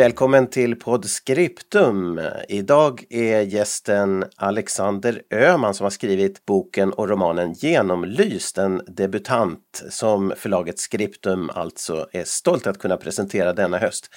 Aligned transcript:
Välkommen 0.00 0.46
till 0.46 0.76
Podscriptum. 0.76 2.20
Idag 2.48 3.04
är 3.10 3.40
gästen 3.40 4.24
Alexander 4.36 5.22
Öhman 5.30 5.74
som 5.74 5.84
har 5.84 5.90
skrivit 5.90 6.46
boken 6.46 6.92
och 6.92 7.08
romanen 7.08 7.52
Genomlyst, 7.52 8.58
en 8.58 8.82
debutant 8.86 9.84
som 9.90 10.32
förlaget 10.36 10.78
Scriptum 10.78 11.50
alltså 11.50 12.08
är 12.12 12.24
stolt 12.24 12.66
att 12.66 12.78
kunna 12.78 12.96
presentera 12.96 13.52
denna 13.52 13.78
höst. 13.78 14.10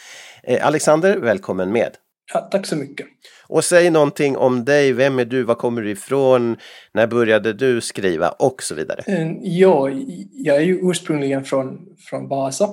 Eh, 0.43 0.67
Alexander, 0.67 1.17
välkommen 1.17 1.71
med! 1.71 1.91
Ja, 2.33 2.39
tack 2.39 2.65
så 2.65 2.75
mycket! 2.75 3.07
Och 3.47 3.63
säg 3.63 3.89
någonting 3.89 4.37
om 4.37 4.65
dig, 4.65 4.93
vem 4.93 5.19
är 5.19 5.25
du, 5.25 5.43
var 5.43 5.55
kommer 5.55 5.81
du 5.81 5.91
ifrån, 5.91 6.57
när 6.93 7.07
började 7.07 7.53
du 7.53 7.81
skriva 7.81 8.29
och 8.29 8.63
så 8.63 8.75
vidare? 8.75 9.03
Eh, 9.07 9.31
ja, 9.41 9.89
jag 10.31 10.57
är 10.57 10.61
ju 10.61 10.89
ursprungligen 10.89 11.43
från, 11.43 11.79
från 12.09 12.27
Vasa, 12.27 12.69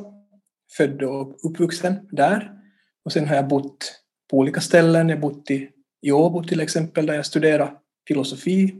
född 0.77 1.02
och 1.02 1.51
uppvuxen 1.51 1.95
där. 2.10 2.59
Och 3.04 3.12
sen 3.12 3.28
har 3.28 3.36
jag 3.36 3.48
bott 3.48 4.00
på 4.30 4.36
olika 4.36 4.60
ställen. 4.60 5.09
Jag 5.09 5.16
har 5.16 5.20
bott 5.20 5.50
i, 5.50 5.68
i 6.02 6.12
Åbo 6.12 6.45
till 6.45 6.60
exempel 6.60 7.06
där 7.06 7.14
jag 7.14 7.26
studerar 7.26 7.74
filosofi. 8.09 8.74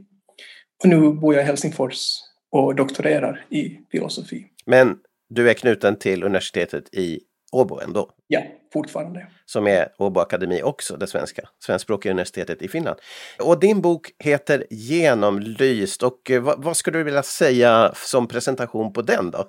Och 0.83 0.89
nu 0.89 1.13
bor 1.13 1.33
jag 1.33 1.43
i 1.43 1.45
Helsingfors 1.45 2.17
och 2.51 2.75
doktorerar 2.75 3.45
i 3.49 3.79
filosofi. 3.91 4.47
Men 4.65 4.97
du 5.29 5.49
är 5.49 5.53
knuten 5.53 5.95
till 5.95 6.23
universitetet 6.23 6.93
i 6.93 7.19
Åbo 7.51 7.79
ändå? 7.79 8.09
Ja, 8.27 8.43
fortfarande. 8.73 9.27
Som 9.45 9.67
är 9.67 9.87
Åbo 9.97 10.19
Akademi 10.19 10.63
också, 10.63 10.97
det 10.97 11.07
svenska, 11.07 11.41
svenskspråkiga 11.65 12.11
universitetet 12.11 12.61
i 12.61 12.67
Finland. 12.67 12.99
Och 13.39 13.59
din 13.59 13.81
bok 13.81 14.07
heter 14.19 14.65
Genomlyst 14.69 16.03
och 16.03 16.31
eh, 16.31 16.41
vad, 16.41 16.63
vad 16.63 16.77
skulle 16.77 16.97
du 16.97 17.03
vilja 17.03 17.23
säga 17.23 17.91
som 17.95 18.27
presentation 18.27 18.93
på 18.93 19.01
den 19.01 19.31
då? 19.31 19.45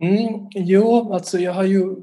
Mm, 0.00 0.48
jo, 0.54 1.12
alltså 1.12 1.38
jag 1.38 1.52
har 1.52 1.64
ju 1.64 1.96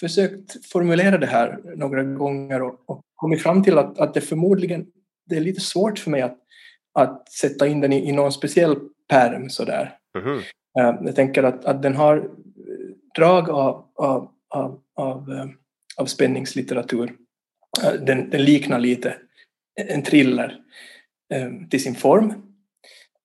försökt 0.00 0.66
formulera 0.66 1.18
det 1.18 1.26
här 1.26 1.60
några 1.76 2.02
gånger 2.02 2.62
och, 2.62 2.80
och 2.86 3.02
kommit 3.14 3.42
fram 3.42 3.62
till 3.62 3.78
att, 3.78 3.98
att 3.98 4.14
det 4.14 4.20
förmodligen 4.20 4.86
det 5.26 5.36
är 5.36 5.40
lite 5.40 5.60
svårt 5.60 5.98
för 5.98 6.10
mig 6.10 6.22
att, 6.22 6.38
att 6.94 7.32
sätta 7.32 7.66
in 7.66 7.80
den 7.80 7.92
i, 7.92 8.08
i 8.08 8.12
någon 8.12 8.32
speciell 8.32 8.76
pärm 9.08 9.50
sådär. 9.50 9.98
Mm. 10.18 10.40
Jag 11.06 11.16
tänker 11.16 11.42
att, 11.42 11.64
att 11.64 11.82
den 11.82 11.96
har 11.96 12.30
drag 13.16 13.50
av, 13.50 13.86
av, 13.94 14.30
av, 14.48 14.80
av, 14.94 15.32
eh, 15.32 15.46
av 15.96 16.06
spänningslitteratur. 16.06 17.12
Eh, 17.84 17.92
den, 17.92 18.30
den 18.30 18.44
liknar 18.44 18.78
lite 18.78 19.16
en 19.76 20.02
thriller 20.02 20.60
till 21.70 21.82
sin 21.82 21.94
form. 21.94 22.34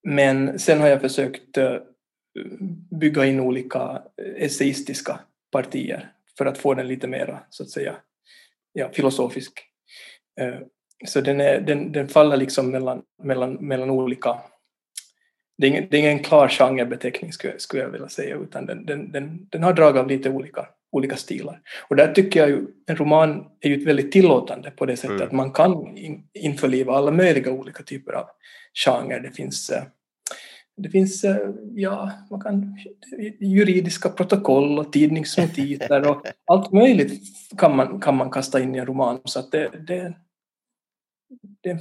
Men 0.04 0.60
sen 0.60 0.82
har 0.82 0.88
jag 0.88 1.02
försökt 1.02 1.58
bygga 3.00 3.26
in 3.26 3.40
olika 3.40 4.02
essayistiska 4.38 5.20
partier 5.52 6.12
för 6.38 6.46
att 6.46 6.58
få 6.58 6.74
den 6.74 6.88
lite 6.88 7.08
mera, 7.08 7.40
så 7.50 7.64
att 7.64 7.70
säga, 7.70 7.96
ja, 8.74 8.90
filosofisk. 8.94 9.64
Eh, 10.42 10.60
så 11.08 11.22
den, 11.22 11.42
är, 11.42 11.62
den, 11.62 11.92
den 11.92 12.08
faller 12.08 12.38
liksom 12.38 12.72
mellan, 12.72 13.02
mellan, 13.24 13.54
mellan 13.54 13.90
olika... 13.90 14.38
Det 15.58 15.68
är, 15.68 15.72
ingen, 15.72 15.88
det 15.90 15.98
är 15.98 16.00
ingen 16.00 16.24
klar 16.24 16.48
genrebeteckning 16.48 17.34
skulle, 17.34 17.60
skulle 17.60 17.84
jag 17.84 17.90
vilja 17.90 18.10
säga, 18.10 18.36
utan 18.36 18.66
den, 18.66 18.86
den, 18.86 19.12
den, 19.12 19.48
den 19.50 19.64
har 19.64 19.74
drag 19.74 19.98
av 19.98 20.08
lite 20.08 20.30
olika, 20.30 20.68
olika 20.92 21.16
stilar. 21.16 21.62
Och 21.88 21.96
där 21.96 22.14
tycker 22.14 22.40
jag 22.40 22.50
ju 22.50 22.68
en 22.88 22.96
roman 22.96 23.46
är 23.60 23.70
ju 23.70 23.86
väldigt 23.86 24.12
tillåtande 24.12 24.72
på 24.72 24.86
det 24.86 24.98
sättet 24.98 25.16
mm. 25.16 25.28
att 25.28 25.32
man 25.32 25.52
kan 25.52 25.98
införliva 26.34 26.94
alla 26.94 27.12
möjliga 27.12 27.52
olika 27.52 27.84
typer 27.84 28.14
av 28.14 28.26
genrer. 28.86 29.20
Det 29.20 29.32
finns 29.32 29.70
eh, 29.70 29.84
det 30.82 30.90
finns 30.90 31.24
eh, 31.24 31.50
ja, 31.76 32.12
man 32.30 32.42
kan, 32.42 32.78
juridiska 33.40 34.10
protokoll 34.10 34.80
och 34.80 34.94
tidningsnotiser 34.94 36.10
och 36.10 36.26
allt 36.52 36.72
möjligt 36.72 37.22
kan 37.58 37.76
man, 37.76 38.00
kan 38.00 38.16
man 38.16 38.32
kasta 38.32 38.60
in 38.60 38.76
i 38.76 38.78
en 38.78 38.86
roman. 38.86 39.22
Så 39.26 39.40
att 39.40 39.52
det, 39.52 39.70
det, 39.88 40.14
det, 41.64 41.74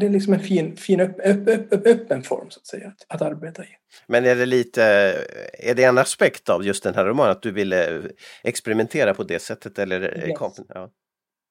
det 0.00 0.06
är 0.06 0.10
liksom 0.10 0.32
en 0.32 0.40
fin, 0.40 0.76
fin 0.76 1.00
upp, 1.00 1.16
upp, 1.24 1.72
upp, 1.72 1.86
öppen 1.86 2.22
form 2.22 2.50
så 2.50 2.60
att 2.60 2.66
säga 2.66 2.88
att, 2.88 3.14
att, 3.14 3.22
arbeta 3.22 3.64
i. 3.64 3.68
Men 4.06 4.24
är 4.24 4.36
det 4.36 4.46
lite, 4.46 4.82
är 5.52 5.74
det 5.74 5.84
en 5.84 5.98
aspekt 5.98 6.48
av 6.48 6.64
just 6.64 6.82
den 6.82 6.94
här 6.94 7.04
romanen 7.04 7.32
att 7.32 7.42
du 7.42 7.52
ville 7.52 8.02
experimentera 8.42 9.14
på 9.14 9.22
det 9.22 9.42
sättet? 9.42 9.78
Eller, 9.78 10.28
yes. 10.28 10.38
ja. 10.68 10.90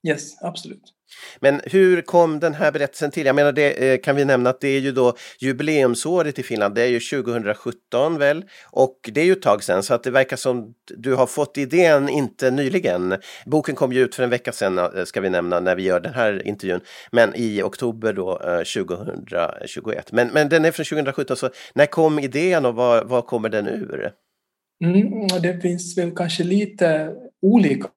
Yes, 0.08 0.42
absolut. 0.42 0.94
Men 1.40 1.62
hur 1.64 2.02
kom 2.02 2.40
den 2.40 2.54
här 2.54 2.72
berättelsen 2.72 3.12
till? 3.12 3.26
Jag 3.26 3.36
menar, 3.36 3.52
det 3.52 3.94
eh, 3.94 4.02
kan 4.02 4.16
vi 4.16 4.26
nämna 4.26 4.50
att 4.50 4.62
det 4.62 4.68
är 4.68 4.80
ju 4.80 4.92
då 4.92 5.14
jubileumsåret 5.40 6.40
i 6.40 6.44
Finland, 6.44 6.76
det 6.76 6.82
är 6.82 6.88
ju 6.88 7.00
2017 7.00 8.18
väl? 8.18 8.46
Och 8.72 9.10
det 9.14 9.22
är 9.22 9.26
ju 9.26 9.32
ett 9.32 9.42
tag 9.42 9.64
sedan 9.64 9.84
så 9.84 9.94
att 9.94 10.04
det 10.04 10.12
verkar 10.12 10.38
som 10.38 10.74
du 10.98 11.16
har 11.16 11.28
fått 11.28 11.58
idén 11.58 12.10
inte 12.10 12.52
nyligen. 12.52 13.16
Boken 13.46 13.76
kom 13.76 13.94
ju 13.94 14.02
ut 14.02 14.16
för 14.16 14.24
en 14.24 14.30
vecka 14.30 14.52
sedan 14.52 14.78
eh, 14.78 15.04
ska 15.06 15.22
vi 15.22 15.30
nämna 15.30 15.60
när 15.60 15.76
vi 15.76 15.84
gör 15.84 16.00
den 16.00 16.14
här 16.14 16.48
intervjun, 16.48 16.82
men 17.12 17.36
i 17.36 17.62
oktober 17.62 18.14
då 18.14 18.38
2021. 18.38 19.98
Eh, 19.98 20.04
men, 20.12 20.28
men 20.28 20.50
den 20.50 20.66
är 20.66 20.72
från 20.72 20.86
2017, 20.86 21.38
så 21.38 21.50
när 21.74 21.86
kom 21.86 22.20
idén 22.20 22.66
och 22.66 22.76
vad, 22.76 23.08
vad 23.08 23.26
kommer 23.26 23.50
den 23.50 23.68
ur? 23.68 24.12
Mm, 24.84 25.28
det 25.42 25.62
finns 25.62 25.98
väl 25.98 26.12
kanske 26.12 26.44
lite 26.44 27.12
olika, 27.42 27.88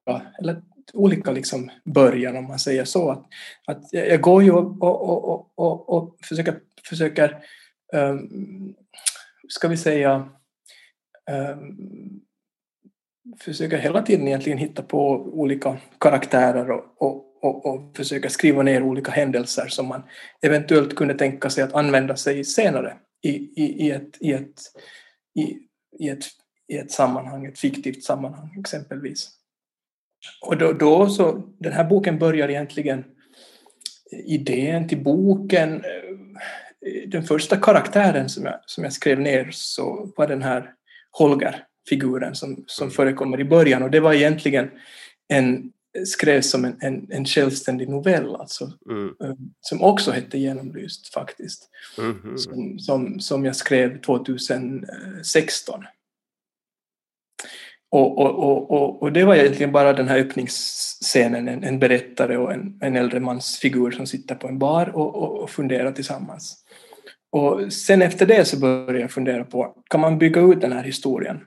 eller 0.41 0.61
olika 0.93 1.31
liksom 1.31 1.71
början 1.85 2.37
om 2.37 2.47
man 2.47 2.59
säger 2.59 2.85
så. 2.85 3.11
Att, 3.11 3.25
att 3.67 3.93
jag 3.93 4.21
går 4.21 4.43
ju 4.43 4.51
och, 4.51 4.83
och, 4.83 5.29
och, 5.29 5.51
och, 5.55 5.89
och 5.89 6.17
försöker, 6.23 6.59
försöker 6.89 7.37
um, 7.93 8.75
ska 9.47 9.67
vi 9.67 9.77
säga, 9.77 10.29
um, 11.31 12.21
försöker 13.39 13.77
hela 13.77 14.01
tiden 14.01 14.27
egentligen 14.27 14.57
hitta 14.57 14.83
på 14.83 15.09
olika 15.15 15.77
karaktärer 15.99 16.71
och, 16.71 16.83
och, 16.97 17.27
och, 17.41 17.65
och 17.65 17.97
försöka 17.97 18.29
skriva 18.29 18.63
ner 18.63 18.83
olika 18.83 19.11
händelser 19.11 19.67
som 19.67 19.87
man 19.87 20.03
eventuellt 20.41 20.95
kunde 20.95 21.13
tänka 21.13 21.49
sig 21.49 21.63
att 21.63 21.73
använda 21.73 22.15
sig 22.15 22.43
senare 22.43 22.97
i, 23.21 23.29
i, 23.29 23.85
i, 23.85 23.91
ett, 23.91 24.17
i, 24.19 24.33
ett, 24.33 24.61
i, 25.35 25.57
i, 25.99 26.09
ett, 26.09 26.25
i 26.67 26.77
ett 26.77 26.91
sammanhang, 26.91 27.45
ett 27.45 27.59
fiktivt 27.59 28.03
sammanhang 28.03 28.59
exempelvis. 28.59 29.29
Och 30.41 30.57
då, 30.57 30.73
då, 30.73 31.09
så, 31.09 31.43
den 31.59 31.73
här 31.73 31.83
boken 31.83 32.19
börjar 32.19 32.49
egentligen, 32.49 33.03
idén 34.25 34.87
till 34.87 35.03
boken, 35.03 35.73
eh, 35.73 35.81
den 37.07 37.23
första 37.23 37.57
karaktären 37.57 38.29
som 38.29 38.45
jag, 38.45 38.59
som 38.65 38.83
jag 38.83 38.93
skrev 38.93 39.19
ner 39.19 39.49
så 39.51 40.13
var 40.17 40.27
den 40.27 40.41
här 40.41 40.73
Holger-figuren 41.11 42.35
som, 42.35 42.63
som 42.67 42.83
mm. 42.83 42.93
förekommer 42.93 43.39
i 43.39 43.45
början 43.45 43.83
och 43.83 43.91
det 43.91 43.99
var 43.99 44.13
egentligen 44.13 44.69
en, 45.27 45.71
skrevs 46.05 46.49
som 46.49 46.65
en, 46.65 46.77
en, 46.79 47.07
en 47.09 47.25
självständig 47.25 47.89
novell 47.89 48.35
alltså, 48.35 48.71
mm. 48.89 49.07
Eh, 49.23 49.33
som 49.61 49.81
också 49.81 50.11
hette 50.11 50.37
Genomlyst 50.37 51.13
faktiskt. 51.13 51.69
Mm. 51.97 52.37
Som, 52.37 52.79
som, 52.79 53.19
som 53.19 53.45
jag 53.45 53.55
skrev 53.55 54.01
2016. 54.01 55.83
Och, 57.89 58.17
och, 58.17 58.71
och, 58.71 59.03
och, 59.03 59.11
det 59.11 59.23
var 59.23 59.35
egentligen 59.35 59.71
bara 59.71 59.93
den 59.93 60.07
här 60.07 60.19
öppningsscenen, 60.19 61.47
en, 61.47 61.63
en 61.63 61.79
berättare 61.79 62.37
och 62.37 62.53
en, 62.53 62.79
en 62.81 62.95
äldre 62.95 63.19
mans 63.19 63.59
figur 63.59 63.91
som 63.91 64.07
sitter 64.07 64.35
på 64.35 64.47
en 64.47 64.59
bar 64.59 64.91
och, 64.95 65.15
och, 65.15 65.43
och 65.43 65.49
funderar 65.49 65.91
tillsammans. 65.91 66.63
Och 67.29 67.73
sen 67.73 68.01
efter 68.01 68.25
det 68.25 68.45
så 68.45 68.59
började 68.59 68.99
jag 68.99 69.11
fundera 69.11 69.43
på, 69.43 69.75
kan 69.89 69.99
man 69.99 70.17
bygga 70.17 70.41
ut 70.41 70.61
den 70.61 70.71
här 70.71 70.83
historien? 70.83 71.39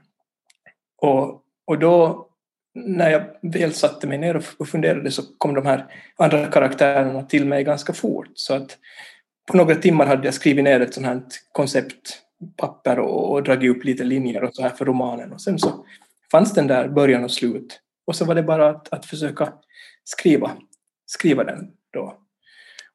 Och, 1.02 1.42
och 1.64 1.78
då, 1.78 2.26
när 2.74 3.10
jag 3.10 3.22
väl 3.42 3.72
satte 3.72 4.06
mig 4.06 4.18
ner 4.18 4.42
och 4.58 4.68
funderade 4.68 5.10
så 5.10 5.22
kom 5.38 5.54
de 5.54 5.66
här 5.66 5.86
andra 6.16 6.46
karaktärerna 6.46 7.22
till 7.22 7.46
mig 7.46 7.64
ganska 7.64 7.92
fort. 7.92 8.30
Så 8.34 8.54
att 8.54 8.78
på 9.50 9.56
några 9.56 9.74
timmar 9.74 10.06
hade 10.06 10.24
jag 10.24 10.34
skrivit 10.34 10.64
ner 10.64 10.80
ett 10.80 10.94
sånt 10.94 11.06
här 11.06 11.22
konceptpapper 11.52 12.98
och, 12.98 13.32
och 13.32 13.42
dragit 13.42 13.76
upp 13.76 13.84
lite 13.84 14.04
linjer 14.04 14.44
och 14.44 14.54
så 14.54 14.62
här 14.62 14.70
för 14.70 14.84
romanen. 14.84 15.32
Och 15.32 15.40
sen 15.40 15.58
så 15.58 15.84
fanns 16.32 16.54
den 16.54 16.66
där 16.66 16.88
början 16.88 17.24
och 17.24 17.30
slut. 17.30 17.80
Och 18.06 18.16
så 18.16 18.24
var 18.24 18.34
det 18.34 18.42
bara 18.42 18.68
att, 18.70 18.92
att 18.92 19.06
försöka 19.06 19.52
skriva, 20.04 20.50
skriva 21.06 21.44
den 21.44 21.70
då. 21.92 22.16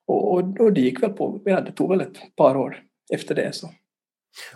Och, 0.08 0.34
och, 0.34 0.60
och 0.60 0.74
det 0.74 0.82
gick 0.82 1.04
väl 1.04 1.14
på, 1.14 1.42
ja, 1.46 1.62
det 1.62 1.72
tog 1.72 1.90
väl 1.90 2.02
ett 2.02 2.36
par 2.36 2.58
år 2.58 2.84
efter 3.14 3.36
det. 3.36 3.56
Så. 3.56 3.70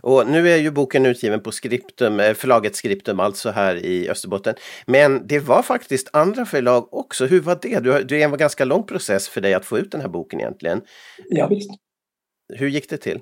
Och 0.02 0.28
nu 0.28 0.50
är 0.50 0.58
ju 0.58 0.72
boken 0.72 1.06
utgiven 1.06 1.44
på 1.44 1.52
Skriptum, 1.52 2.20
eh, 2.20 2.34
förlaget 2.34 2.76
Skriptum, 2.76 3.20
alltså 3.20 3.50
här 3.50 3.76
i 3.76 4.10
Österbotten. 4.10 4.56
Men 4.86 5.28
det 5.28 5.40
var 5.40 5.62
faktiskt 5.62 6.10
andra 6.14 6.46
förlag 6.46 6.94
också. 6.94 7.26
Hur 7.26 7.42
var 7.42 7.60
det? 7.62 7.80
Du, 7.80 8.04
det 8.04 8.28
var 8.28 8.34
en 8.34 8.38
ganska 8.38 8.66
lång 8.66 8.84
process 8.84 9.30
för 9.30 9.42
dig 9.42 9.54
att 9.54 9.66
få 9.66 9.78
ut 9.78 9.92
den 9.92 10.02
här 10.02 10.08
boken 10.08 10.40
egentligen. 10.40 10.82
Ja, 11.30 11.48
visst. 11.48 11.72
Hur 12.54 12.68
gick 12.68 12.90
det 12.90 12.98
till? 12.98 13.20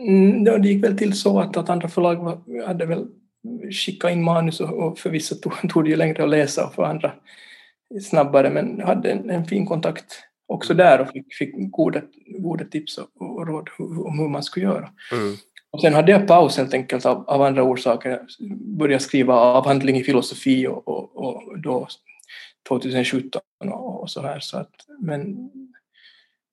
Mm, 0.00 0.44
det 0.44 0.68
gick 0.68 0.84
väl 0.84 0.98
till 0.98 1.12
så 1.12 1.40
att, 1.40 1.56
att 1.56 1.68
andra 1.68 1.88
förlag 1.88 2.16
var, 2.16 2.66
hade 2.66 2.86
väl 2.86 3.06
skickat 3.70 4.10
in 4.10 4.22
manus 4.22 4.60
och, 4.60 4.72
och 4.72 4.98
för 4.98 5.10
vissa 5.10 5.34
tog, 5.34 5.52
tog 5.70 5.84
det 5.84 5.90
ju 5.90 5.96
längre 5.96 6.22
att 6.22 6.30
läsa 6.30 6.66
och 6.66 6.74
för 6.74 6.82
andra 6.82 7.12
snabbare 8.02 8.50
men 8.50 8.80
hade 8.80 9.10
en, 9.10 9.30
en 9.30 9.44
fin 9.44 9.66
kontakt 9.66 10.22
också 10.46 10.74
där 10.74 11.00
och 11.00 11.08
fick, 11.08 11.34
fick 11.34 11.54
goda, 11.70 12.00
goda 12.38 12.64
tips 12.64 12.98
och, 12.98 13.08
och 13.20 13.46
råd 13.46 13.68
om 13.78 14.18
hur 14.18 14.28
man 14.28 14.42
skulle 14.42 14.66
göra. 14.66 14.90
Mm. 15.12 15.36
Och 15.70 15.80
sen 15.80 15.94
hade 15.94 16.12
jag 16.12 16.26
paus 16.26 16.56
helt 16.56 16.74
enkelt 16.74 17.06
av, 17.06 17.24
av 17.28 17.42
andra 17.42 17.62
orsaker. 17.62 18.10
Jag 18.10 18.58
började 18.58 19.02
skriva 19.02 19.34
avhandling 19.34 19.96
i 19.96 20.04
filosofi 20.04 20.66
och, 20.66 20.88
och, 20.88 21.16
och 21.16 21.58
då 21.58 21.88
2017 22.68 23.40
och, 23.64 24.02
och 24.02 24.10
så 24.10 24.22
här. 24.22 24.40
Så 24.40 24.58
att, 24.58 24.74
men 25.00 25.50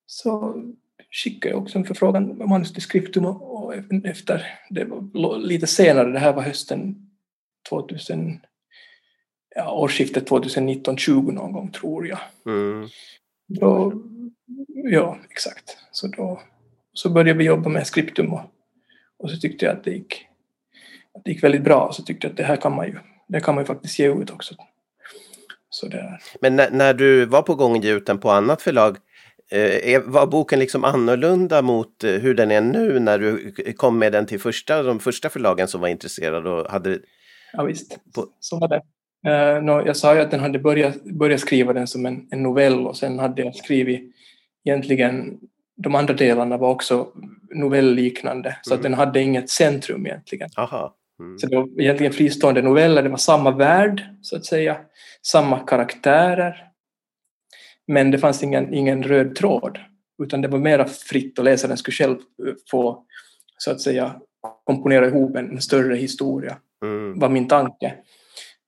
så 0.06 0.62
skickade 1.10 1.54
jag 1.54 1.62
också 1.62 1.78
en 1.78 1.84
förfrågan 1.84 2.48
manus 2.48 2.72
till 2.72 2.82
Skriptum 2.82 3.26
och, 3.26 3.64
och 3.64 3.74
efter, 4.04 4.46
det 4.70 4.84
var 4.84 5.38
lite 5.38 5.66
senare, 5.66 6.12
det 6.12 6.18
här 6.18 6.32
var 6.32 6.42
hösten 6.42 7.05
2000, 7.68 8.40
ja, 9.54 9.72
årsskiftet 9.72 10.30
2019-20 10.30 11.32
någon 11.32 11.52
gång 11.52 11.72
tror 11.72 12.06
jag. 12.06 12.18
Mm. 12.46 12.88
Då, 13.48 13.92
ja, 14.90 15.18
exakt. 15.30 15.76
Så 15.90 16.06
då 16.06 16.40
så 16.92 17.10
började 17.10 17.38
vi 17.38 17.44
jobba 17.44 17.68
med 17.68 17.86
Skriptum 17.86 18.32
och, 18.32 18.42
och 19.18 19.30
så 19.30 19.36
tyckte 19.36 19.64
jag 19.64 19.76
att 19.76 19.84
det 19.84 19.90
gick, 19.90 20.26
att 21.14 21.24
det 21.24 21.30
gick 21.30 21.44
väldigt 21.44 21.64
bra. 21.64 21.92
Så 21.92 22.02
tyckte 22.02 22.26
jag 22.26 22.30
att 22.30 22.36
det 22.36 22.44
här 22.44 22.56
kan 22.56 22.74
man 22.74 22.86
ju, 22.86 22.98
det 23.28 23.40
kan 23.40 23.54
man 23.54 23.64
ju 23.64 23.66
faktiskt 23.66 23.98
ge 23.98 24.12
ut 24.12 24.30
också. 24.30 24.54
Så. 25.70 25.90
Men 26.40 26.56
när, 26.56 26.70
när 26.70 26.94
du 26.94 27.24
var 27.24 27.42
på 27.42 27.54
gång 27.54 27.76
att 27.76 27.84
ge 27.84 27.92
ut 27.92 28.06
den 28.06 28.18
på 28.18 28.30
annat 28.30 28.62
förlag, 28.62 28.96
eh, 29.50 30.02
var 30.04 30.26
boken 30.26 30.58
liksom 30.58 30.84
annorlunda 30.84 31.62
mot 31.62 32.04
eh, 32.04 32.10
hur 32.10 32.34
den 32.34 32.50
är 32.50 32.60
nu 32.60 32.98
när 32.98 33.18
du 33.18 33.52
kom 33.76 33.98
med 33.98 34.12
den 34.12 34.26
till 34.26 34.40
första, 34.40 34.82
de 34.82 35.00
första 35.00 35.28
förlagen 35.28 35.68
som 35.68 35.80
var 35.80 35.88
intresserade 35.88 36.50
och 36.50 36.70
hade... 36.70 36.98
Ja 37.52 37.62
visst, 37.62 37.98
på... 38.14 38.26
så 38.40 38.58
var 38.58 38.68
det. 38.68 38.82
Uh, 39.26 39.62
no, 39.62 39.86
jag 39.86 39.96
sa 39.96 40.14
ju 40.14 40.20
att 40.20 40.30
den 40.30 40.40
hade 40.40 40.58
börjat, 40.58 41.04
börjat 41.04 41.40
skriva 41.40 41.72
den 41.72 41.86
som 41.86 42.06
en, 42.06 42.28
en 42.30 42.42
novell 42.42 42.86
och 42.86 42.96
sen 42.96 43.18
hade 43.18 43.42
jag 43.42 43.56
skrivit 43.56 44.14
egentligen 44.64 45.38
de 45.76 45.94
andra 45.94 46.14
delarna 46.14 46.56
var 46.56 46.70
också 46.70 47.08
novellliknande 47.50 48.48
mm. 48.48 48.58
så 48.62 48.74
att 48.74 48.80
mm. 48.80 48.90
den 48.90 48.98
hade 48.98 49.20
inget 49.20 49.50
centrum 49.50 50.06
egentligen. 50.06 50.50
Mm. 51.20 51.38
Så 51.38 51.46
det 51.46 51.56
var 51.56 51.80
egentligen 51.80 52.12
fristående 52.12 52.62
noveller, 52.62 53.02
det 53.02 53.08
var 53.08 53.16
samma 53.16 53.50
värld 53.50 54.04
så 54.22 54.36
att 54.36 54.44
säga, 54.44 54.76
samma 55.22 55.58
karaktärer. 55.58 56.68
Men 57.86 58.10
det 58.10 58.18
fanns 58.18 58.42
ingen, 58.42 58.74
ingen 58.74 59.02
röd 59.02 59.34
tråd 59.34 59.78
utan 60.22 60.40
det 60.40 60.48
var 60.48 60.58
mera 60.58 60.84
fritt 60.84 61.38
och 61.38 61.44
läsaren 61.44 61.76
skulle 61.76 61.94
själv 61.94 62.16
få 62.70 63.04
så 63.58 63.70
att 63.70 63.80
säga 63.80 64.14
komponera 64.64 65.06
ihop 65.06 65.36
en, 65.36 65.50
en 65.50 65.60
större 65.60 65.96
historia, 65.96 66.58
mm. 66.86 67.18
var 67.18 67.28
min 67.28 67.48
tanke 67.48 67.94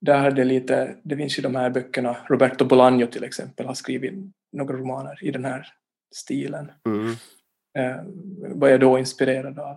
där 0.01 0.19
hade 0.19 0.45
lite, 0.45 0.95
det 1.03 1.17
finns 1.17 1.39
ju 1.39 1.43
de 1.43 1.57
här 1.57 1.71
böckerna, 1.71 2.17
Roberto 2.29 2.65
Bolaño 2.65 3.07
till 3.07 3.25
exempel 3.25 3.67
har 3.67 3.75
skrivit 3.75 4.13
några 4.53 4.77
romaner 4.77 5.25
i 5.25 5.31
den 5.31 5.45
här 5.45 5.67
stilen. 6.15 6.71
Mm. 6.87 7.11
Eh, 7.79 7.97
var 8.55 8.69
jag 8.69 8.81
då 8.81 8.99
inspirerad 8.99 9.59
av. 9.59 9.77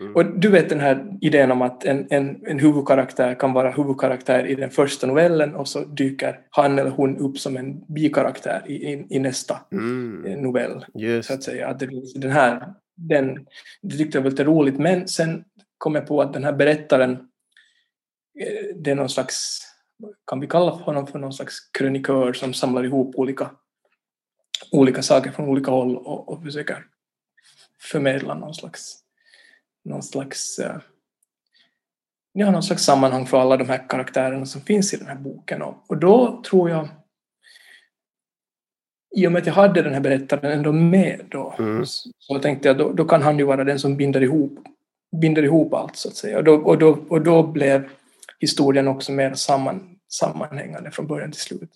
Mm. 0.00 0.16
Och 0.16 0.26
du 0.26 0.48
vet 0.48 0.68
den 0.68 0.80
här 0.80 1.18
idén 1.20 1.52
om 1.52 1.62
att 1.62 1.84
en, 1.84 2.06
en, 2.10 2.46
en 2.46 2.58
huvudkaraktär 2.58 3.34
kan 3.34 3.52
vara 3.52 3.70
huvudkaraktär 3.70 4.46
i 4.46 4.54
den 4.54 4.70
första 4.70 5.06
novellen 5.06 5.54
och 5.54 5.68
så 5.68 5.84
dyker 5.84 6.40
han 6.50 6.78
eller 6.78 6.90
hon 6.90 7.16
upp 7.16 7.38
som 7.38 7.56
en 7.56 7.94
bikaraktär 7.94 8.62
i, 8.66 8.74
i, 8.74 9.06
i 9.10 9.18
nästa 9.18 9.60
mm. 9.72 10.24
Eh, 10.26 10.38
novell. 10.38 10.84
Just. 10.94 11.28
Så 11.28 11.34
att 11.34 11.42
säga. 11.42 11.68
Att 11.68 11.78
det, 11.78 11.88
den 12.14 12.30
här, 12.30 12.74
den, 12.96 13.46
det 13.82 13.96
tyckte 13.96 14.18
jag 14.18 14.22
var 14.22 14.30
lite 14.30 14.44
roligt 14.44 14.78
men 14.78 15.08
sen 15.08 15.44
kom 15.78 15.94
jag 15.94 16.06
på 16.06 16.20
att 16.20 16.32
den 16.32 16.44
här 16.44 16.52
berättaren 16.52 17.18
det 18.74 18.90
är 18.90 18.94
någon 18.94 19.08
slags, 19.08 19.60
kan 20.26 20.40
vi 20.40 20.46
kalla 20.46 20.70
honom 20.70 21.06
för 21.06 21.18
någon 21.18 21.32
slags 21.32 21.70
krönikör 21.70 22.32
som 22.32 22.54
samlar 22.54 22.84
ihop 22.84 23.14
olika, 23.16 23.50
olika 24.70 25.02
saker 25.02 25.30
från 25.30 25.48
olika 25.48 25.70
håll 25.70 25.96
och, 25.96 26.28
och 26.28 26.42
försöker 26.42 26.86
förmedla 27.80 28.34
någon 28.34 28.54
slags, 28.54 28.98
någon 29.84 30.02
slags 30.02 30.58
uh, 30.58 30.78
ja, 32.32 32.50
någon 32.50 32.62
slags 32.62 32.84
sammanhang 32.84 33.26
för 33.26 33.40
alla 33.40 33.56
de 33.56 33.68
här 33.68 33.88
karaktärerna 33.88 34.46
som 34.46 34.60
finns 34.60 34.94
i 34.94 34.96
den 34.96 35.06
här 35.06 35.14
boken. 35.14 35.62
Och, 35.62 35.96
då 35.96 36.42
tror 36.46 36.70
jag, 36.70 36.88
i 39.16 39.26
och 39.26 39.32
med 39.32 39.40
att 39.40 39.46
jag 39.46 39.54
hade 39.54 39.82
den 39.82 39.94
här 39.94 40.00
berättaren 40.00 40.52
ändå 40.52 40.72
med 40.72 41.20
då, 41.28 41.54
mm. 41.58 41.86
så, 41.86 42.10
så 42.18 42.38
tänkte 42.38 42.68
jag 42.68 42.78
då, 42.78 42.92
då 42.92 43.04
kan 43.04 43.22
han 43.22 43.38
ju 43.38 43.44
vara 43.44 43.64
den 43.64 43.78
som 43.78 43.96
binder 43.96 44.22
ihop, 44.22 44.58
binder 45.20 45.42
ihop 45.42 45.74
allt 45.74 45.96
så 45.96 46.08
att 46.08 46.14
säga. 46.14 46.38
Och 46.38 46.44
då, 46.44 46.54
och 46.54 46.78
då, 46.78 46.98
och 47.08 47.22
då 47.22 47.42
blev 47.42 47.88
historien 48.42 48.88
också 48.88 49.12
mer 49.12 49.34
samman, 49.34 49.80
sammanhängande 50.08 50.90
från 50.90 51.06
början 51.06 51.32
till 51.32 51.40
slut. 51.40 51.70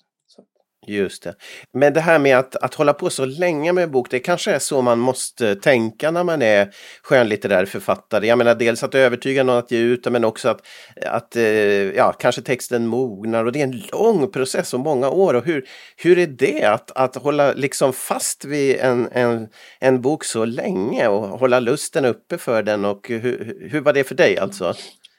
Just 0.86 1.22
det. 1.22 1.34
Men 1.72 1.92
det 1.92 2.00
här 2.00 2.18
med 2.18 2.38
att, 2.38 2.56
att 2.56 2.74
hålla 2.74 2.92
på 2.92 3.10
så 3.10 3.24
länge 3.24 3.72
med 3.72 3.84
en 3.84 3.90
bok, 3.90 4.10
det 4.10 4.18
kanske 4.18 4.52
är 4.52 4.58
så 4.58 4.82
man 4.82 4.98
måste 4.98 5.54
tänka 5.54 6.10
när 6.10 6.24
man 6.24 6.42
är 6.42 6.70
skönlitterär 7.02 7.64
författare. 7.64 8.26
Jag 8.26 8.38
menar 8.38 8.54
dels 8.54 8.82
att 8.82 8.94
övertyga 8.94 9.42
någon 9.42 9.58
att 9.58 9.70
ge 9.70 9.78
ut 9.78 10.04
det, 10.04 10.10
men 10.10 10.24
också 10.24 10.48
att, 10.48 10.60
att 11.06 11.36
eh, 11.36 11.42
ja, 11.42 12.12
kanske 12.12 12.42
texten 12.42 12.86
mognar 12.86 13.44
och 13.44 13.52
det 13.52 13.60
är 13.60 13.64
en 13.64 13.82
lång 13.92 14.30
process 14.30 14.74
och 14.74 14.80
många 14.80 15.10
år. 15.10 15.34
Och 15.34 15.44
hur, 15.44 15.68
hur 15.96 16.18
är 16.18 16.26
det 16.26 16.64
att, 16.64 16.90
att 16.90 17.16
hålla 17.16 17.52
liksom 17.52 17.92
fast 17.92 18.44
vid 18.44 18.76
en, 18.76 19.08
en, 19.12 19.48
en 19.80 20.00
bok 20.00 20.24
så 20.24 20.44
länge 20.44 21.08
och 21.08 21.38
hålla 21.38 21.60
lusten 21.60 22.04
uppe 22.04 22.38
för 22.38 22.62
den 22.62 22.84
och 22.84 23.08
hur, 23.08 23.56
hur 23.70 23.80
var 23.80 23.92
det 23.92 24.04
för 24.04 24.14
dig 24.14 24.38
alltså? 24.38 24.74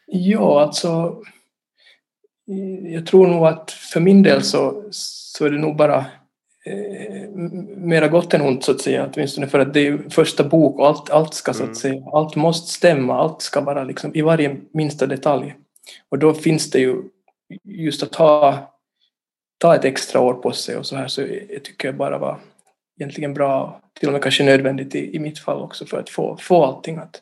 Ja, 0.06 0.62
alltså 0.62 1.22
jag 2.84 3.06
tror 3.06 3.28
nog 3.28 3.48
att 3.48 3.72
för 3.72 4.00
min 4.00 4.24
del 4.24 4.44
så, 4.44 4.84
så 4.92 5.46
är 5.46 5.50
det 5.50 5.58
nog 5.58 5.76
bara 5.76 6.06
eh, 6.66 7.30
mera 7.78 8.08
gott 8.08 8.34
än 8.34 8.42
ont 8.42 8.64
så 8.64 8.72
att 8.72 8.82
säga, 8.82 9.10
åtminstone 9.14 9.48
för 9.48 9.60
att 9.60 9.74
det 9.74 9.88
är 9.88 10.10
första 10.10 10.44
bok 10.44 10.80
och 10.80 10.88
allt, 10.88 11.10
allt 11.10 11.34
ska 11.34 11.54
så 11.54 11.64
att 11.64 11.68
mm. 11.68 11.76
säga, 11.76 12.04
allt 12.14 12.36
måste 12.36 12.72
stämma, 12.72 13.14
allt 13.20 13.42
ska 13.42 13.62
vara 13.62 13.84
liksom 13.84 14.16
i 14.16 14.22
varje 14.22 14.58
minsta 14.72 15.08
detalj. 15.08 15.56
Och 16.10 16.20
då 16.20 16.34
finns 16.34 16.72
det 16.72 16.80
ju 16.80 17.04
just 17.64 18.04
att 18.04 18.12
ta, 18.12 18.58
ta 19.58 19.76
ett 19.76 19.86
extra 19.86 20.22
år 20.22 20.34
på 20.34 20.52
sig 20.52 20.78
och 20.78 20.86
så 20.86 20.96
här 20.96 21.08
så 21.08 21.22
jag 21.22 21.64
tycker 21.64 21.88
jag 21.88 21.98
bara 21.98 22.18
var 22.18 22.40
egentligen 23.00 23.34
bra, 23.34 23.82
till 24.00 24.08
och 24.10 24.14
med 24.14 24.24
kanske 24.24 24.44
nödvändigt 24.44 24.96
i, 24.96 25.16
i 25.16 25.20
mitt 25.20 25.40
fall 25.40 25.62
också 25.62 25.86
för 25.86 26.00
att 26.00 26.10
få, 26.10 26.38
få 26.38 26.66
allting 26.66 26.98
att, 26.98 27.22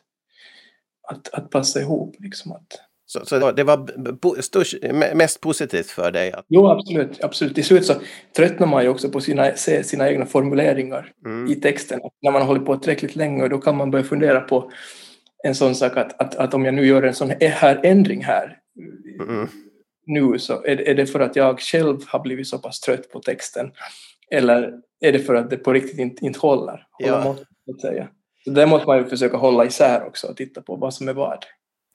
att, 1.08 1.28
att 1.34 1.50
passa 1.50 1.80
ihop. 1.80 2.16
Liksom 2.18 2.52
att, 2.52 2.80
så, 3.06 3.24
så, 3.24 3.52
det 3.52 3.64
var 3.64 4.42
störst, 4.42 4.74
mest 5.14 5.40
positivt 5.40 5.90
för 5.90 6.10
dig? 6.10 6.32
Att... 6.32 6.44
Jo, 6.48 6.66
absolut. 6.66 7.24
absolut. 7.24 7.54
Till 7.54 7.64
slut 7.64 7.86
så 7.86 7.94
tröttnar 8.36 8.66
man 8.66 8.82
ju 8.82 8.88
också 8.88 9.08
på 9.08 9.20
sina, 9.20 9.56
sina 9.56 10.10
egna 10.10 10.26
formuleringar 10.26 11.12
mm. 11.24 11.52
i 11.52 11.54
texten. 11.54 12.00
När 12.22 12.30
man 12.30 12.42
hållit 12.42 12.66
på 12.66 12.76
tillräckligt 12.76 13.16
länge 13.16 13.48
då 13.48 13.58
kan 13.58 13.76
man 13.76 13.90
börja 13.90 14.04
fundera 14.04 14.40
på 14.40 14.70
en 15.44 15.54
sån 15.54 15.74
sak 15.74 15.96
att, 15.96 16.20
att, 16.20 16.34
att 16.34 16.54
om 16.54 16.64
jag 16.64 16.74
nu 16.74 16.86
gör 16.86 17.02
en 17.02 17.14
sån 17.14 17.32
här 17.40 17.80
ändring 17.82 18.24
här 18.24 18.58
mm. 19.28 19.48
nu 20.06 20.38
så 20.38 20.52
är, 20.64 20.88
är 20.88 20.94
det 20.94 21.06
för 21.06 21.20
att 21.20 21.36
jag 21.36 21.60
själv 21.60 21.98
har 22.06 22.20
blivit 22.20 22.48
så 22.48 22.58
pass 22.58 22.80
trött 22.80 23.10
på 23.12 23.20
texten 23.20 23.70
eller 24.30 24.72
är 25.00 25.12
det 25.12 25.18
för 25.18 25.34
att 25.34 25.50
det 25.50 25.56
på 25.56 25.72
riktigt 25.72 25.98
inte, 25.98 26.26
inte 26.26 26.38
håller? 26.38 26.86
håller 26.92 27.12
ja. 27.12 27.24
mått, 27.24 27.42
att 27.74 27.80
säga. 27.80 28.08
Så 28.44 28.50
där 28.50 28.66
måste 28.66 28.86
man 28.86 28.98
ju 28.98 29.04
försöka 29.04 29.36
hålla 29.36 29.64
isär 29.64 30.06
också 30.06 30.26
och 30.26 30.36
titta 30.36 30.62
på 30.62 30.76
vad 30.76 30.94
som 30.94 31.08
är 31.08 31.12
vad. 31.12 31.44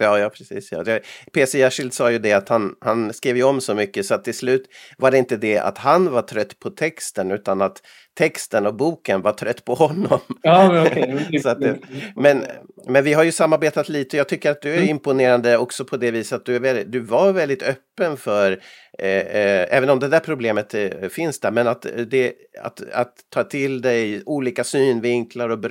Ja, 0.02 0.20
ja 0.20 0.30
precis. 0.30 0.72
Ja. 0.72 1.00
PC 1.34 1.60
Jersild 1.60 1.94
sa 1.94 2.12
ju 2.12 2.20
det 2.20 2.34
att 2.34 2.50
han, 2.50 2.76
han 2.82 3.14
skrev 3.14 3.38
ju 3.38 3.44
om 3.44 3.62
så 3.62 3.74
mycket 3.76 4.06
så 4.06 4.16
att 4.16 4.24
till 4.24 4.34
slut 4.34 4.66
var 4.98 5.12
det 5.12 5.18
inte 5.18 5.38
det 5.38 5.58
att 5.58 5.78
han 5.78 6.12
var 6.12 6.22
trött 6.22 6.60
på 6.60 6.70
texten 6.70 7.32
utan 7.32 7.62
att 7.62 7.82
texten 8.18 8.66
och 8.66 8.76
boken 8.76 9.22
var 9.22 9.32
trött 9.32 9.66
på 9.66 9.74
honom. 9.74 10.20
Ja, 10.42 10.72
men, 10.72 10.88
okay. 10.88 11.40
så 11.44 11.54
det, 11.54 11.80
men, 12.16 12.46
men 12.88 13.04
vi 13.04 13.14
har 13.14 13.24
ju 13.24 13.32
samarbetat 13.32 13.90
lite 13.90 14.18
jag 14.18 14.30
tycker 14.30 14.52
att 14.52 14.62
du 14.62 14.72
är 14.72 14.78
mm. 14.78 14.90
imponerande 14.90 15.58
också 15.58 15.86
på 15.86 15.98
det 15.98 16.12
viset 16.12 16.36
att 16.36 16.46
du, 16.46 16.56
är 16.56 16.60
väldigt, 16.60 16.92
du 16.92 17.00
var 17.00 17.32
väldigt 17.32 17.64
öppen 17.64 18.18
för 18.18 18.60
Eh, 19.00 19.08
eh, 19.08 19.68
även 19.70 19.90
om 19.90 20.00
det 20.00 20.08
där 20.08 20.20
problemet 20.20 20.74
eh, 20.74 21.10
finns 21.10 21.40
där, 21.40 21.52
men 21.52 21.68
att, 21.68 21.86
det, 22.08 22.34
att, 22.62 22.82
att 22.94 23.14
ta 23.30 23.44
till 23.44 23.82
dig 23.82 24.24
olika 24.26 24.64
synvinklar 24.64 25.50
och 25.50 25.66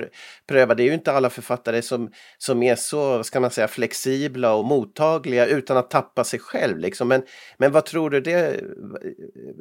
pröva, 0.47 0.75
det 0.75 0.83
är 0.83 0.85
ju 0.85 0.93
inte 0.93 1.11
alla 1.11 1.29
författare 1.29 1.81
som, 1.81 2.11
som 2.37 2.63
är 2.63 2.75
så, 2.75 3.23
ska 3.23 3.39
man 3.39 3.51
säga, 3.51 3.67
flexibla 3.67 4.53
och 4.53 4.65
mottagliga 4.65 5.45
utan 5.45 5.77
att 5.77 5.89
tappa 5.89 6.23
sig 6.23 6.39
själv. 6.39 6.77
Liksom. 6.77 7.07
Men, 7.07 7.21
men 7.57 7.71
vad 7.71 7.85
tror 7.85 8.09
du, 8.09 8.21
det, 8.21 8.31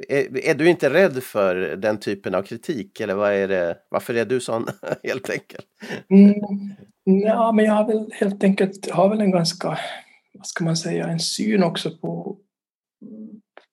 är, 0.08 0.46
är 0.48 0.54
du 0.54 0.68
inte 0.68 0.90
rädd 0.90 1.22
för 1.22 1.54
den 1.76 2.00
typen 2.00 2.34
av 2.34 2.42
kritik 2.42 2.69
eller 3.00 3.14
vad 3.14 3.32
är 3.32 3.48
det, 3.48 3.76
varför 3.88 4.14
är 4.14 4.24
du 4.24 4.40
sån 4.40 4.66
helt 5.02 5.30
enkelt? 5.30 5.66
Mm. 6.10 6.34
Ja, 7.04 7.52
men 7.52 7.64
jag 7.64 7.72
har 7.72 7.86
väl 7.86 8.10
helt 8.12 8.44
enkelt 8.44 8.90
har 8.90 9.08
väl 9.08 9.20
en 9.20 9.30
ganska, 9.30 9.78
vad 10.32 10.46
ska 10.46 10.64
man 10.64 10.76
säga, 10.76 11.06
en 11.06 11.20
syn 11.20 11.62
också 11.62 11.90
på, 11.90 12.36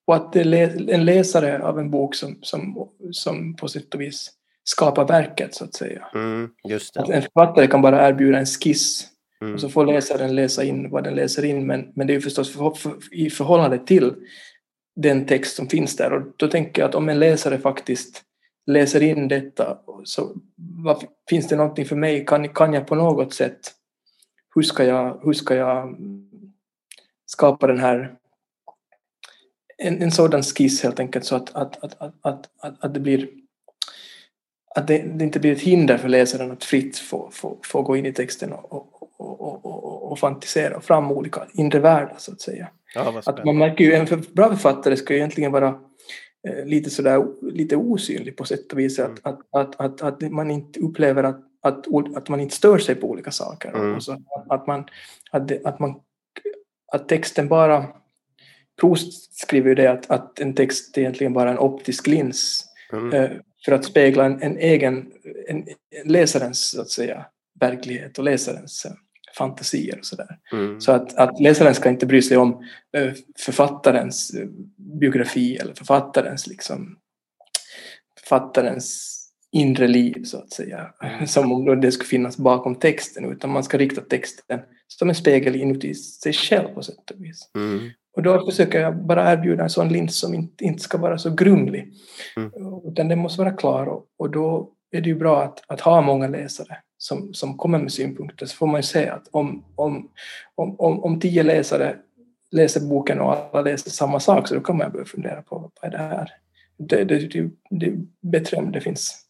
på 0.06 0.14
att 0.14 0.34
det 0.34 0.42
är 0.42 0.92
en 0.92 1.06
läsare 1.06 1.64
av 1.64 1.80
en 1.80 1.92
bok 1.92 2.16
som, 2.16 2.40
som, 2.42 2.90
som 3.12 3.56
på 3.56 3.68
sätt 3.68 3.94
och 3.94 4.02
vis 4.02 4.32
skapar 4.64 5.08
verket 5.08 5.56
så 5.56 5.64
att 5.64 5.74
säga. 5.74 6.08
Mm, 6.14 6.50
just 6.70 6.94
det. 6.94 7.02
Att 7.02 7.10
en 7.10 7.22
författare 7.22 7.68
kan 7.68 7.82
bara 7.82 8.10
erbjuda 8.10 8.40
en 8.40 8.46
skiss 8.46 9.12
Mm. 9.42 9.54
och 9.54 9.62
så 9.62 9.70
får 9.70 9.86
läsaren 9.86 10.36
läsa 10.36 10.64
in 10.64 10.90
vad 10.90 11.04
den 11.04 11.16
läser 11.16 11.46
in 11.46 11.68
men, 11.68 11.92
men 11.96 12.08
det 12.08 12.14
är 12.14 12.16
ju 12.16 12.22
förstås 12.22 12.54
för, 12.54 12.72
för, 12.72 12.94
i 13.12 13.30
förhållande 13.30 13.78
till 13.78 14.14
den 14.96 15.26
text 15.26 15.56
som 15.56 15.70
finns 15.70 15.96
där 15.96 16.14
och 16.14 16.34
då 16.38 16.48
tänker 16.48 16.82
jag 16.82 16.90
att 16.90 16.96
om 16.96 17.10
en 17.10 17.20
läsare 17.20 17.58
faktiskt 17.58 18.24
läser 18.68 19.04
in 19.04 19.28
detta 19.28 19.78
så 20.04 20.36
vad, 20.56 21.04
finns 21.30 21.48
det 21.48 21.56
någonting 21.56 21.86
för 21.86 21.96
mig? 21.96 22.26
Kan, 22.26 22.50
kan 22.50 22.74
jag 22.74 22.88
på 22.88 22.96
något 22.96 23.34
sätt 23.34 23.74
hur 24.56 24.62
ska 24.62 24.84
jag, 24.84 25.20
hur 25.24 25.34
ska 25.34 25.56
jag 25.56 25.98
skapa 27.26 27.68
den 27.68 27.80
här 27.80 28.16
en, 29.78 30.02
en 30.02 30.12
sådan 30.12 30.44
skiss 30.44 30.84
helt 30.84 31.00
enkelt 31.00 31.26
så 31.26 31.36
att, 31.36 31.56
att, 31.56 31.84
att, 31.84 32.02
att, 32.02 32.14
att, 32.22 32.50
att, 32.60 32.84
att 32.84 32.94
det 32.94 33.00
blir 33.00 33.28
att 34.76 34.88
det, 34.88 34.98
det, 34.98 35.24
inte 35.24 35.40
blir 35.40 35.52
ett 35.52 35.62
hinder 35.62 35.98
för 35.98 36.10
läsaren 36.10 36.52
att 36.52 36.64
fritt 36.64 36.98
få, 36.98 37.30
få, 37.32 37.58
få 37.64 37.82
gå 37.82 37.98
in 37.98 38.06
i 38.06 38.14
texten 38.14 38.54
och, 38.54 38.74
och, 38.74 39.12
och, 39.18 39.66
och, 39.66 40.12
och 40.12 40.20
fantisera 40.20 40.82
fram 40.82 41.12
olika 41.12 41.42
inre 41.54 41.80
världar 41.80 42.16
så 42.18 42.32
att 42.32 42.42
säga. 42.42 42.68
Ja, 42.96 43.22
att 43.26 43.46
man 43.46 43.58
märker 43.58 43.84
ju, 43.84 43.94
en 43.94 44.24
bra 44.34 44.50
författare 44.50 44.98
ska 44.98 45.14
ju 45.14 45.20
egentligen 45.20 45.52
vara 45.52 45.80
lite 46.66 46.90
sådär 46.90 47.26
lite 47.42 47.76
osynlig 47.76 48.38
på 48.38 48.46
sätt 48.46 48.74
och 48.74 48.80
vis. 48.80 49.00
Mm. 49.00 49.12
Att, 49.12 49.40
att, 49.52 49.76
att, 49.80 50.02
att, 50.02 50.24
att 50.24 50.32
man 50.32 50.52
inte 50.52 50.80
upplever 50.80 51.24
att, 51.24 51.44
att, 51.62 51.86
att 52.16 52.30
man 52.30 52.40
inte 52.40 52.56
stör 52.56 52.78
sig 52.78 52.96
på 52.96 53.10
olika 53.10 53.32
saker. 53.32 53.70
Mm. 53.70 53.96
Och 53.96 54.04
så, 54.04 54.22
att, 54.50 54.68
man, 54.68 54.86
att, 55.32 55.48
det, 55.48 55.62
att, 55.66 55.80
man, 55.80 55.96
att 56.92 57.10
texten 57.10 57.48
bara 57.48 57.86
Proust 58.82 59.40
skriver 59.40 59.70
ju 59.70 59.76
det 59.76 59.92
att, 59.92 60.12
att 60.12 60.40
en 60.40 60.54
text 60.54 60.98
är 60.98 61.02
egentligen 61.02 61.34
bara 61.34 61.52
en 61.52 61.60
optisk 61.60 62.08
lins 62.08 62.66
mm. 62.94 63.14
eh, 63.14 63.38
för 63.66 63.72
att 63.72 63.86
spegla 63.86 64.26
en, 64.26 64.42
en 64.42 64.58
egen, 64.58 65.12
en, 65.48 65.68
en 66.02 66.08
läsarens 66.12 66.70
så 66.70 66.82
att 66.82 66.90
säga, 66.90 67.26
verklighet 67.60 68.18
och 68.18 68.24
läsarens 68.24 68.86
eh, 68.86 68.92
fantasier 69.38 70.00
och 70.00 70.06
sådär. 70.06 70.38
Mm. 70.52 70.82
Så 70.82 70.92
att, 70.92 71.16
att 71.16 71.40
läsaren 71.40 71.76
ska 71.76 71.90
inte 71.90 72.06
bry 72.06 72.22
sig 72.22 72.38
om 72.38 72.64
eh, 72.98 73.14
författarens 73.40 74.34
eh, 74.34 74.48
biografi 75.00 75.58
eller 75.58 75.74
författarens 75.74 76.48
liksom 76.48 76.98
författarens 78.20 79.14
inre 79.52 79.88
liv 79.88 80.24
så 80.24 80.38
att 80.38 80.54
säga. 80.54 80.94
Som 81.26 81.52
om 81.52 81.82
det 81.82 81.92
skulle 81.92 82.08
finnas 82.08 82.38
bakom 82.38 82.76
texten 82.76 83.32
utan 83.32 83.50
man 83.50 83.64
ska 83.64 83.78
rikta 83.78 84.02
texten 84.02 84.60
som 84.88 85.10
en 85.10 85.16
spegel 85.16 85.56
inuti 85.56 85.94
sig 85.94 86.34
själv 86.34 86.68
på 86.68 86.84
sätt 86.84 87.12
och 87.12 87.26
vis. 87.26 87.52
Mm. 87.56 87.90
Och 88.16 88.24
då 88.24 88.46
försöker 88.46 88.82
jag 88.82 89.06
bara 89.06 89.34
erbjuda 89.34 89.64
en 89.64 89.70
sån 89.70 89.90
lins 89.90 90.20
som 90.20 90.34
inte, 90.34 90.64
inte 90.64 90.84
ska 90.84 90.98
vara 90.98 91.18
så 91.18 91.30
grumlig. 91.30 91.94
Mm. 92.38 92.52
Utan 92.86 93.08
den 93.08 93.20
måste 93.20 93.42
vara 93.42 93.54
klar 93.54 93.86
och, 93.86 94.06
och 94.18 94.30
då 94.30 94.72
är 94.92 95.02
det 95.02 95.10
ju 95.10 95.16
bra 95.16 95.44
att, 95.44 95.62
att 95.68 95.82
ha 95.82 96.02
många 96.02 96.28
läsare 96.28 96.78
som, 96.98 97.34
som 97.34 97.58
kommer 97.58 97.80
med 97.80 97.92
synpunkter 97.92 98.46
så 98.46 98.56
får 98.56 98.68
man 98.68 98.80
ju 98.80 98.84
se 98.84 99.10
att 99.10 99.28
om, 99.32 99.64
om, 99.76 100.10
om, 100.56 100.76
om, 100.80 101.04
om 101.04 101.20
tio 101.20 101.44
läsare 101.44 101.96
läser 102.52 102.82
boken 102.82 103.20
och 103.20 103.34
alla 103.34 103.62
läser 103.62 103.90
samma 103.92 104.20
sak 104.20 104.48
så 104.48 104.56
då 104.56 104.62
kan 104.62 104.78
man 104.78 104.92
börja 104.92 105.06
fundera 105.06 105.42
på 105.42 105.72
vad 105.82 105.94
är 105.94 105.98
det 105.98 106.04
här? 106.04 106.30
Det, 106.78 107.04
det, 107.04 107.20
det, 107.20 107.50
det 107.70 107.86
är 107.86 107.98
bättre 108.22 108.58
om 108.58 108.72
det 108.72 108.82
finns 108.82 109.24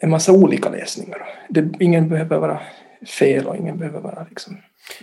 en 0.00 0.10
massa 0.10 0.32
olika 0.32 0.70
läsningar. 0.70 1.26
Det, 1.48 1.72
ingen 1.80 2.08
behöver 2.08 2.38
vara 2.38 2.60
fel 3.06 3.46
och 3.46 3.56
ingen 3.56 3.78
behöver 3.78 4.00
vara 4.00 4.26
liksom 4.28 4.56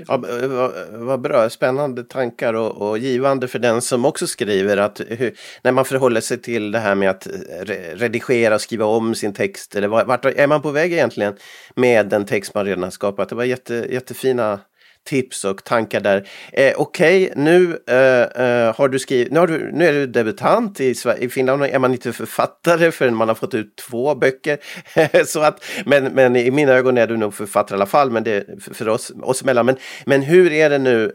Ja, 0.08 0.14
eh, 0.14 0.48
vad, 0.48 0.66
eh, 0.66 0.86
vad 0.92 1.22
bra, 1.22 1.50
spännande 1.50 2.04
tankar 2.04 2.54
och, 2.54 2.90
och, 2.90 2.98
givande 2.98 3.48
för 3.48 3.60
den 3.60 3.82
som 3.82 4.06
också 4.06 4.28
skriver 4.28 4.78
att 4.78 5.02
hur, 5.08 5.34
när 5.62 5.72
man 5.72 5.86
förhåller 5.86 6.22
sig 6.22 6.42
till 6.42 6.72
det 6.72 6.80
här 6.80 6.96
med 6.96 7.10
att 7.10 7.28
eh, 7.28 7.66
redigera 7.94 8.56
och 8.56 8.62
skriva 8.62 8.86
om 8.86 9.16
sin 9.16 9.34
text 9.34 9.76
eller 9.76 9.88
vart 9.88 10.26
är 10.26 10.48
man 10.48 10.62
på 10.62 10.72
väg 10.72 10.94
egentligen 10.94 11.34
med 11.76 12.08
den 12.08 12.26
text 12.26 12.54
man 12.54 12.66
redan 12.66 12.84
har 12.84 12.90
skapat? 12.90 13.30
Det 13.30 13.36
var 13.36 13.44
jätte, 13.44 13.88
jättefina 13.90 14.60
tips 15.06 15.46
och 15.46 15.64
tankar 15.64 16.00
där. 16.00 16.28
Eh, 16.54 16.74
Okej, 16.78 17.30
okay, 17.32 17.44
nu 17.44 17.80
eh, 17.88 18.46
eh, 18.46 18.76
har 18.76 18.90
du 18.90 19.00
skrivit, 19.00 19.32
nu, 19.32 19.40
har 19.40 19.48
du, 19.48 19.72
nu 19.72 19.86
är 19.86 19.94
du 19.94 20.08
debutant 20.08 20.80
i, 20.80 20.96
i 21.20 21.30
Finland 21.30 21.64
är 21.64 21.80
man 21.80 21.92
inte 21.92 22.14
författare 22.14 22.92
förrän 22.92 23.16
man 23.16 23.28
har 23.28 23.36
fått 23.36 23.54
ut 23.54 23.76
två 23.76 24.16
böcker. 24.16 24.58
så 25.26 25.40
att, 25.40 25.64
men, 25.86 26.04
men 26.04 26.36
i 26.36 26.52
mina 26.52 26.72
ögon 26.72 26.98
är 26.98 27.08
du 27.08 27.18
nog 27.18 27.34
författare 27.34 27.76
i 27.76 27.78
alla 27.78 27.86
fall, 27.86 28.12
men 28.12 28.24
det 28.24 28.32
är 28.32 28.74
för 28.74 28.90
oss, 28.90 29.12
oss 29.22 29.42
emellan. 29.42 29.66
Men, 29.66 29.76
men 30.06 30.22
hur 30.22 30.52
är 30.52 30.70
det 30.70 30.78
nu? 30.78 31.12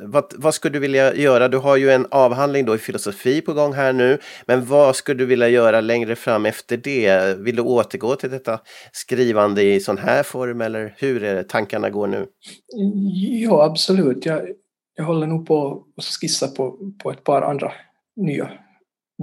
Vad, 0.00 0.32
vad 0.36 0.54
skulle 0.54 0.72
du 0.72 0.78
vilja 0.78 1.14
göra? 1.14 1.48
Du 1.48 1.56
har 1.56 1.76
ju 1.76 1.90
en 1.90 2.06
avhandling 2.10 2.64
då 2.64 2.74
i 2.74 2.78
filosofi 2.78 3.40
på 3.40 3.52
gång 3.52 3.72
här 3.72 3.92
nu, 3.92 4.18
men 4.46 4.64
vad 4.64 4.96
skulle 4.96 5.18
du 5.18 5.26
vilja 5.26 5.48
göra 5.48 5.80
längre 5.80 6.16
fram 6.16 6.46
efter 6.46 6.76
det? 6.76 7.38
Vill 7.38 7.56
du 7.56 7.62
återgå 7.62 8.16
till 8.16 8.30
detta 8.30 8.60
skrivande 8.92 9.62
i 9.62 9.80
sån 9.80 9.98
här 9.98 10.22
form 10.22 10.60
eller 10.60 10.94
hur 10.96 11.22
är 11.22 11.34
det 11.34 11.44
tankarna 11.44 11.90
går 11.90 12.06
nu? 12.06 12.16
Mm, 12.16 13.17
Ja, 13.20 13.64
absolut. 13.64 14.26
Jag, 14.26 14.48
jag 14.94 15.04
håller 15.04 15.26
nog 15.26 15.46
på 15.46 15.84
att 15.96 16.04
skissa 16.04 16.48
på, 16.48 16.92
på 17.02 17.10
ett 17.10 17.24
par 17.24 17.42
andra 17.42 17.72
nya 18.16 18.50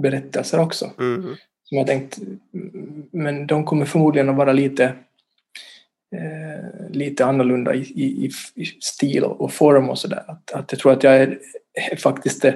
berättelser 0.02 0.60
också. 0.60 0.90
Mm. 0.98 1.36
Som 1.64 1.78
jag 1.78 1.86
tänkt, 1.86 2.18
men 3.10 3.46
de 3.46 3.64
kommer 3.64 3.84
förmodligen 3.84 4.28
att 4.28 4.36
vara 4.36 4.52
lite, 4.52 4.84
eh, 6.16 6.90
lite 6.90 7.24
annorlunda 7.24 7.74
i, 7.74 7.80
i, 7.80 8.30
i, 8.54 8.64
stil 8.80 9.24
och 9.24 9.52
form 9.52 9.88
och 9.90 9.98
sådär. 9.98 10.24
Att, 10.26 10.52
att 10.52 10.72
jag 10.72 10.80
tror 10.80 10.92
att 10.92 11.02
jag 11.02 11.16
är, 11.16 11.38
är 11.92 11.96
faktiskt, 11.96 12.44
eh, 12.44 12.54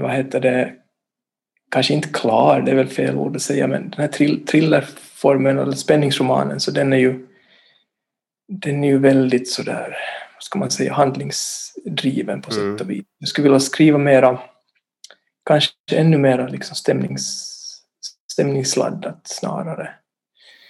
vad 0.00 0.12
heter 0.12 0.40
det, 0.40 0.72
kanske 1.70 1.94
inte 1.94 2.08
klar, 2.08 2.60
det 2.60 2.70
är 2.70 2.76
väl 2.76 2.88
fel 2.88 3.16
ord 3.16 3.36
att 3.36 3.42
säga, 3.42 3.66
men 3.66 3.90
den 3.90 4.00
här 4.00 4.08
trill, 4.08 4.46
thrillerformen 4.46 5.58
eller 5.58 5.72
spänningsromanen, 5.72 6.60
så 6.60 6.70
den 6.70 6.92
är 6.92 6.96
ju 6.96 7.26
den 8.48 8.84
är 8.84 8.88
ju 8.88 8.98
väldigt 8.98 9.48
sådär, 9.50 9.96
vad 10.36 10.42
ska 10.42 10.58
man 10.58 10.70
säga, 10.70 10.92
handlingsdriven 10.92 12.42
på 12.42 12.50
Mm. 12.54 12.72
sätt 12.78 12.80
och 12.86 12.90
vis. 12.90 13.04
Jag 13.18 13.28
skulle 13.28 13.42
vilja 13.42 13.60
skriva 13.60 13.98
mera, 13.98 14.38
kanske 15.46 15.72
ännu 15.92 16.18
mera 16.18 16.48
liksom 16.48 16.76
stämnings, 16.76 17.50
stämningsladdat 18.32 19.20
snarare. 19.24 19.90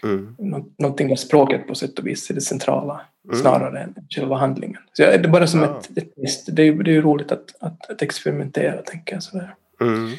Mm. 0.03 0.35
Nå, 0.39 0.67
någonting 0.79 1.09
där 1.09 1.17
språket 1.17 1.69
på 1.69 1.75
sätt 1.75 1.99
och 1.99 2.07
vis 2.07 2.31
är 2.31 2.35
det 2.35 2.41
centrala 2.41 3.01
Mm. 3.29 3.41
snarare 3.41 3.81
än 3.83 3.95
själva 4.11 4.37
handlingen. 4.37 4.81
Så 4.93 5.03
det 5.03 5.15
är 5.15 5.29
bara 5.29 5.47
som 5.47 5.61
Ja. 5.63 5.81
ett, 5.81 5.99
ett 5.99 6.15
test. 6.15 6.49
Det 6.53 6.63
är, 6.63 6.73
det 6.73 6.91
är 6.91 6.93
ju 6.93 7.03
roligt 7.03 7.33
att, 7.33 7.55
att, 7.61 7.91
att 7.91 8.03
experimentera, 8.03 8.83
tänker 8.83 9.15
jag. 9.15 9.23
Sådär. 9.23 9.55
Mm. 9.81 10.11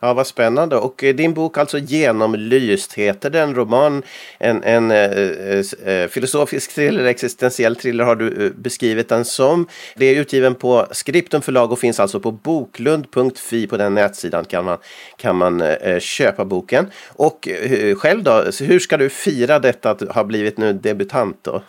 Ja, 0.00 0.14
vad 0.14 0.26
spännande. 0.26 0.76
Och 0.76 1.04
eh, 1.04 1.14
din 1.14 1.34
bok 1.34 1.58
alltså 1.58 1.78
Genomlyst 1.78 2.92
heter 2.92 3.30
den. 3.30 3.54
Roman, 3.54 4.02
en, 4.38 4.62
en 4.62 4.90
eh, 4.90 4.98
eh, 4.98 5.92
eh, 5.92 6.08
filosofisk 6.08 6.74
thriller, 6.74 7.04
existentiell 7.04 7.76
thriller 7.76 8.04
har 8.04 8.16
du 8.16 8.46
eh, 8.46 8.52
beskrivit 8.52 9.08
den 9.08 9.24
som. 9.24 9.66
Det 9.96 10.06
är 10.06 10.20
utgiven 10.20 10.54
på 10.54 10.86
Skriptum 10.90 11.42
förlag 11.42 11.72
och 11.72 11.78
finns 11.78 12.00
alltså 12.00 12.20
på 12.20 12.32
boklund.fi. 12.32 13.66
På 13.66 13.76
den 13.76 13.94
nätsidan 13.94 14.44
kan 14.44 14.64
man, 14.64 14.78
kan 15.16 15.36
man 15.36 15.60
eh, 15.60 15.68
eh 15.68 16.00
köpa 16.00 16.44
boken. 16.44 16.86
Och 17.08 17.48
eh, 17.48 17.96
själv 17.96 18.22
då, 18.22 18.44
hur 18.60 18.78
ska 18.78 18.96
du 18.96 19.08
fira 19.08 19.58
detta 19.58 19.90
att 19.90 20.00
ha 20.00 20.24
blivit 20.24 20.58
nu 20.58 20.72
debutant 20.72 21.38
då? 21.42 21.62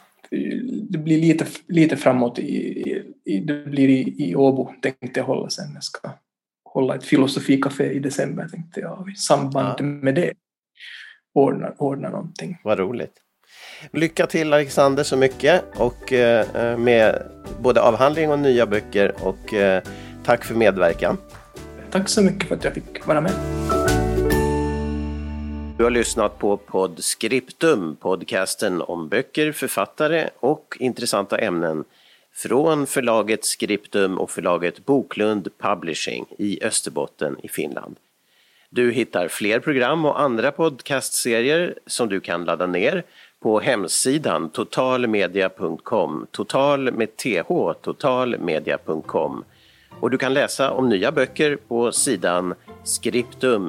Det 0.89 0.97
blir 0.97 1.21
lite, 1.21 1.45
lite 1.67 1.97
framåt, 1.97 2.39
i, 2.39 3.03
i, 3.25 3.39
det 3.39 3.65
blir 3.65 3.89
i, 3.89 4.15
i 4.17 4.35
Åbo 4.35 4.73
tänkte 4.81 5.19
jag 5.19 5.23
hålla 5.25 5.49
sen. 5.49 5.65
Jag 5.73 5.83
ska 5.83 6.09
hålla 6.75 6.95
ett 6.95 7.03
filosofikafé 7.05 7.91
i 7.91 7.99
december 7.99 8.47
tänkte 8.47 8.79
jag. 8.79 9.09
I 9.13 9.15
samband 9.15 9.75
Ja. 9.79 9.83
med 9.83 10.15
det 10.15 10.33
ordna, 11.33 11.71
ordna 11.77 12.09
någonting. 12.09 12.57
Vad 12.63 12.79
roligt. 12.79 13.13
Lycka 13.91 14.27
till 14.27 14.53
Alexander 14.53 15.03
så 15.03 15.17
mycket 15.17 15.63
och 15.75 16.13
eh, 16.13 16.77
med 16.77 17.21
både 17.59 17.81
avhandling 17.81 18.31
och 18.31 18.39
nya 18.39 18.65
böcker 18.65 19.13
och 19.21 19.53
eh, 19.53 19.83
tack 20.23 20.43
för 20.45 20.55
medverkan. 20.55 21.17
Tack 21.91 22.09
så 22.09 22.21
mycket 22.21 22.47
för 22.47 22.55
att 22.55 22.63
jag 22.63 22.73
fick 22.73 23.07
vara 23.07 23.21
med. 23.21 23.31
Du 25.77 25.83
har 25.83 25.91
lyssnat 25.91 26.39
på 26.39 26.57
Podscriptum, 26.57 27.95
podcasten 27.95 28.81
om 28.81 29.09
böcker, 29.09 29.51
författare 29.51 30.29
och 30.39 30.77
intressanta 30.79 31.37
ämnen 31.37 31.83
från 32.35 32.87
förlaget 32.87 33.45
Skriptum 33.45 34.17
och 34.17 34.31
förlaget 34.31 34.85
Boklund 34.85 35.47
Publishing 35.57 36.25
i 36.37 36.63
Österbotten 36.63 37.37
i 37.43 37.47
Finland. 37.47 37.95
Du 38.69 38.91
hittar 38.91 39.27
fler 39.27 39.59
program 39.59 40.05
och 40.05 40.21
andra 40.21 40.51
podcastserier 40.51 41.79
som 41.87 42.09
du 42.09 42.19
kan 42.19 42.45
ladda 42.45 42.67
ner 42.67 43.03
på 43.39 43.59
hemsidan 43.59 44.49
totalmedia.com, 44.49 46.27
total 46.31 46.91
med 46.91 47.17
th, 47.17 47.71
totalmedia.com. 47.81 49.43
Och 49.99 50.11
du 50.11 50.17
kan 50.17 50.33
läsa 50.33 50.71
om 50.71 50.89
nya 50.89 51.11
böcker 51.11 51.57
på 51.67 51.91
sidan 51.91 52.53
skriptum.fi. 52.83 53.61